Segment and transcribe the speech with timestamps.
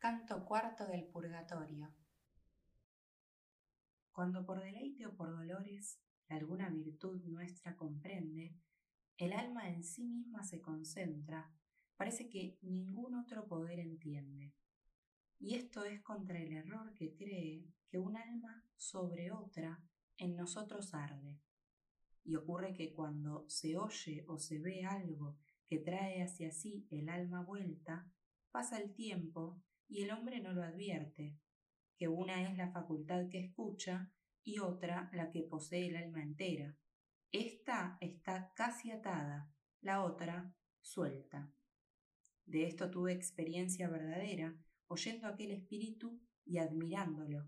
[0.00, 1.94] Canto cuarto del Purgatorio.
[4.12, 8.56] Cuando por deleite o por dolores alguna virtud nuestra comprende,
[9.18, 11.52] el alma en sí misma se concentra,
[11.98, 14.54] parece que ningún otro poder entiende.
[15.38, 19.84] Y esto es contra el error que cree que un alma sobre otra
[20.16, 21.38] en nosotros arde.
[22.24, 25.36] Y ocurre que cuando se oye o se ve algo
[25.66, 28.10] que trae hacia sí el alma vuelta,
[28.50, 31.36] pasa el tiempo y el hombre no lo advierte,
[31.96, 34.10] que una es la facultad que escucha
[34.44, 36.76] y otra la que posee el alma entera.
[37.32, 41.52] Esta está casi atada, la otra suelta.
[42.46, 47.46] De esto tuve experiencia verdadera, oyendo aquel espíritu y admirándolo.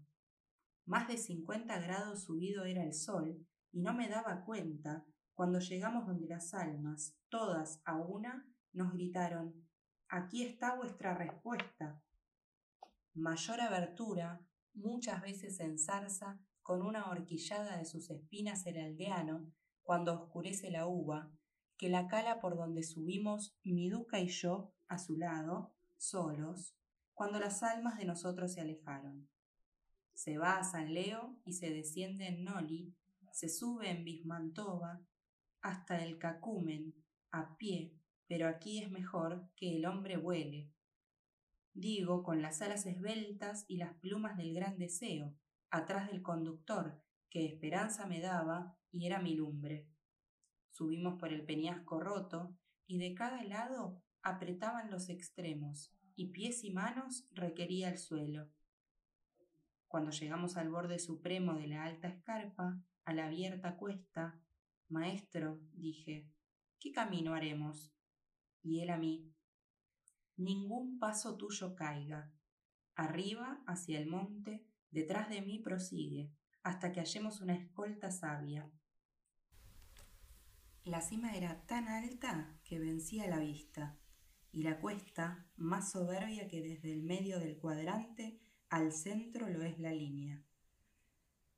[0.85, 6.07] Más de cincuenta grados subido era el sol, y no me daba cuenta cuando llegamos
[6.07, 9.67] donde las almas, todas a una, nos gritaron
[10.09, 12.03] Aquí está vuestra respuesta
[13.15, 14.41] mayor abertura,
[14.75, 21.31] muchas veces enzarza con una horquillada de sus espinas el aldeano cuando oscurece la uva,
[21.77, 26.75] que la cala por donde subimos mi duca y yo a su lado, solos,
[27.15, 29.29] cuando las almas de nosotros se alejaron.
[30.15, 32.95] Se va a San Leo y se desciende en Noli,
[33.33, 35.01] se sube en Bismantova,
[35.61, 36.95] hasta el Cacumen,
[37.31, 40.71] a pie, pero aquí es mejor que el hombre vuele,
[41.75, 45.35] digo con las alas esbeltas y las plumas del gran deseo,
[45.71, 49.89] atrás del conductor, que esperanza me daba y era mi lumbre.
[50.71, 52.57] Subimos por el peñasco roto,
[52.87, 58.51] y de cada lado apretaban los extremos, y pies y manos requería el suelo.
[59.87, 64.41] Cuando llegamos al borde supremo de la alta escarpa, a la abierta cuesta,
[64.89, 66.29] Maestro, dije,
[66.79, 67.95] ¿qué camino haremos?
[68.63, 69.33] Y él a mí,
[70.37, 72.33] ningún paso tuyo caiga.
[72.95, 76.31] Arriba, hacia el monte, detrás de mí prosigue,
[76.63, 78.71] hasta que hallemos una escolta sabia.
[80.85, 83.99] La cima era tan alta que vencía la vista,
[84.51, 88.39] y la cuesta más soberbia que desde el medio del cuadrante
[88.69, 90.45] al centro lo es la línea.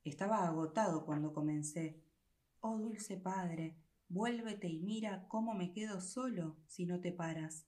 [0.03, 2.03] Estaba agotado cuando comencé.
[2.59, 3.77] Oh dulce padre,
[4.07, 7.67] vuélvete y mira cómo me quedo solo si no te paras.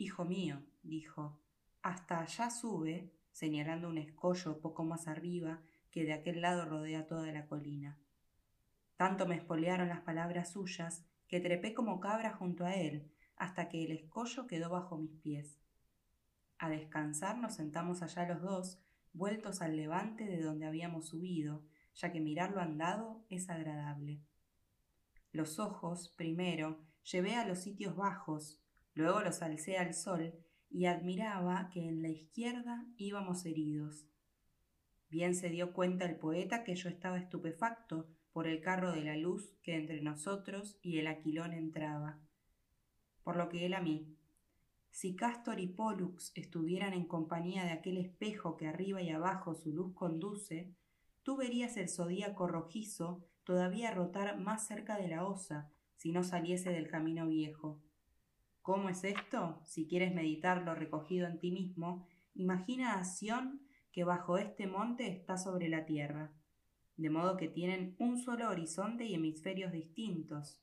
[0.00, 1.40] Hijo mío, dijo,
[1.82, 5.60] hasta allá sube, señalando un escollo poco más arriba
[5.90, 7.98] que de aquel lado rodea toda la colina.
[8.96, 13.84] Tanto me espolearon las palabras suyas que trepé como cabra junto a él hasta que
[13.84, 15.58] el escollo quedó bajo mis pies.
[16.58, 18.78] A descansar nos sentamos allá los dos,
[19.12, 21.64] vueltos al levante de donde habíamos subido,
[21.96, 24.22] ya que mirarlo andado es agradable.
[25.32, 28.60] Los ojos, primero, llevé a los sitios bajos,
[28.98, 30.34] Luego los alcé al sol
[30.68, 34.08] y admiraba que en la izquierda íbamos heridos.
[35.08, 39.16] Bien se dio cuenta el poeta que yo estaba estupefacto por el carro de la
[39.16, 42.18] luz que entre nosotros y el aquilón entraba.
[43.22, 44.16] Por lo que él a mí,
[44.90, 49.72] si Castor y Pollux estuvieran en compañía de aquel espejo que arriba y abajo su
[49.72, 50.74] luz conduce,
[51.22, 56.70] tú verías el zodíaco rojizo todavía rotar más cerca de la osa si no saliese
[56.70, 57.80] del camino viejo.
[58.68, 59.62] ¿Cómo es esto?
[59.64, 63.62] Si quieres meditarlo recogido en ti mismo, imagina a Sión
[63.92, 66.34] que bajo este monte está sobre la tierra,
[66.98, 70.60] de modo que tienen un solo horizonte y hemisferios distintos,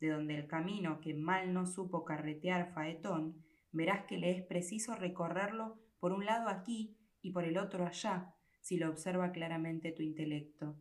[0.00, 4.96] de donde el camino que mal no supo carretear Faetón, verás que le es preciso
[4.96, 10.02] recorrerlo por un lado aquí y por el otro allá, si lo observa claramente tu
[10.02, 10.74] intelecto.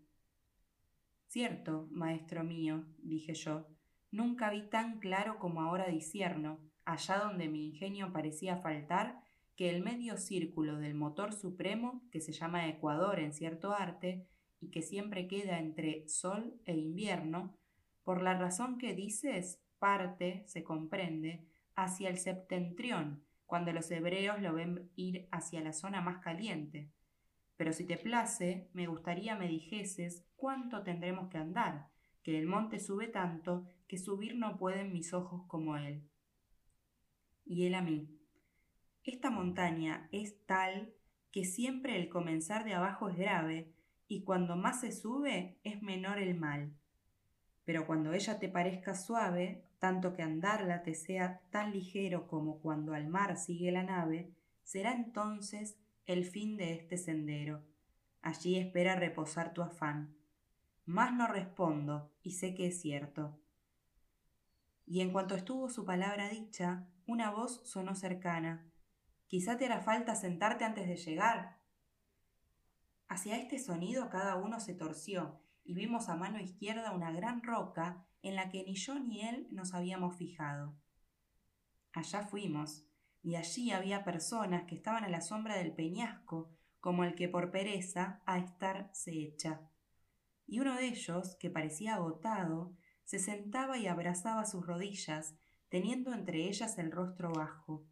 [1.28, 3.68] Cierto, maestro mío, dije yo,
[4.16, 9.20] Nunca vi tan claro como ahora disierno, allá donde mi ingenio parecía faltar,
[9.58, 14.26] que el medio círculo del motor supremo, que se llama Ecuador en cierto arte,
[14.62, 17.58] y que siempre queda entre sol e invierno,
[18.06, 21.46] por la razón que dices, parte, se comprende,
[21.76, 26.90] hacia el septentrión, cuando los hebreos lo ven ir hacia la zona más caliente.
[27.58, 31.90] Pero si te place, me gustaría me dijeses cuánto tendremos que andar,
[32.24, 36.04] que el monte sube tanto que subir no pueden mis ojos como él.
[37.46, 38.10] Y él a mí.
[39.04, 40.94] Esta montaña es tal
[41.32, 43.72] que siempre el comenzar de abajo es grave
[44.08, 46.74] y cuando más se sube es menor el mal.
[47.66, 52.94] Pero cuando ella te parezca suave, tanto que andarla te sea tan ligero como cuando
[52.94, 54.32] al mar sigue la nave,
[54.64, 57.64] será entonces el fin de este sendero.
[58.22, 60.16] Allí espera reposar tu afán.
[60.86, 63.40] Más no respondo, y sé que es cierto.
[64.86, 68.72] Y en cuanto estuvo su palabra dicha, una voz sonó cercana.
[69.28, 71.58] Quizá te hará falta sentarte antes de llegar.
[73.08, 78.06] Hacia este sonido cada uno se torció y vimos a mano izquierda una gran roca
[78.22, 80.76] en la que ni yo ni él nos habíamos fijado.
[81.94, 82.86] Allá fuimos,
[83.24, 87.50] y allí había personas que estaban a la sombra del peñasco, como el que por
[87.50, 89.62] pereza a estar se echa.
[90.46, 95.36] Y uno de ellos, que parecía agotado, se sentaba y abrazaba sus rodillas,
[95.70, 97.86] teniendo entre ellas el rostro bajo.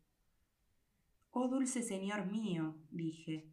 [1.32, 3.48] Oh dulce Señor mío, dije,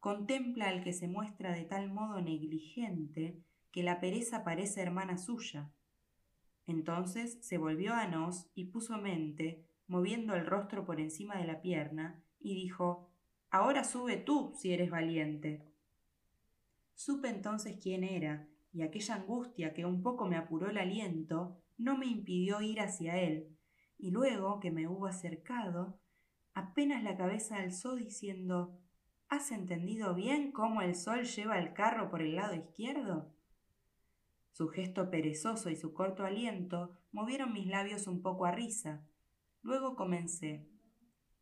[0.00, 5.70] contempla al que se muestra de tal modo negligente que la pereza parece hermana suya.
[6.66, 11.60] Entonces se volvió a nos y puso mente, moviendo el rostro por encima de la
[11.60, 13.10] pierna, y dijo
[13.50, 15.64] Ahora sube tú, si eres valiente.
[16.94, 21.96] Supe entonces quién era, y aquella angustia que un poco me apuró el aliento no
[21.96, 23.56] me impidió ir hacia él,
[23.98, 26.00] y luego que me hubo acercado,
[26.54, 28.78] apenas la cabeza alzó diciendo
[29.28, 33.30] ¿Has entendido bien cómo el sol lleva el carro por el lado izquierdo?
[34.52, 39.06] Su gesto perezoso y su corto aliento movieron mis labios un poco a risa.
[39.62, 40.66] Luego comencé.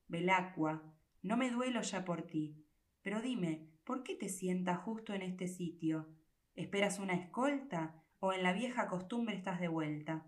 [0.08, 0.82] Belacqua,
[1.22, 2.56] no me duelo ya por ti,
[3.02, 6.08] pero dime, ¿por qué te sientas justo en este sitio?
[6.56, 10.26] ¿Esperas una escolta o en la vieja costumbre estás de vuelta?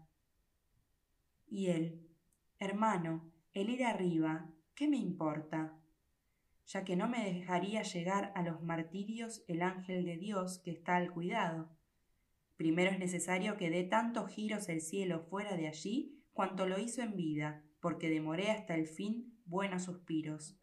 [1.47, 2.07] Y él,
[2.59, 4.49] hermano, el ir arriba,
[4.79, 5.77] ¿Qué me importa?
[6.67, 10.95] Ya que no me dejaría llegar a los martirios el ángel de Dios que está
[10.95, 11.77] al cuidado.
[12.55, 17.03] Primero es necesario que dé tantos giros el cielo fuera de allí cuanto lo hizo
[17.03, 20.57] en vida, porque demoré hasta el fin buenos suspiros.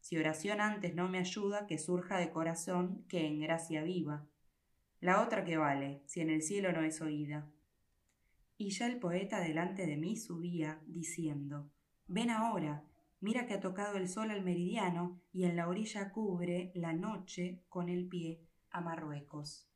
[0.00, 4.26] Si oración antes no me ayuda, que surja de corazón, que en gracia viva.
[5.00, 7.50] La otra que vale, si en el cielo no es oída.
[8.56, 11.70] Y ya el poeta delante de mí subía, diciendo,
[12.06, 12.84] Ven ahora,
[13.20, 17.62] Mira que ha tocado el sol al meridiano y en la orilla cubre la noche
[17.68, 19.68] con el pie a Marruecos.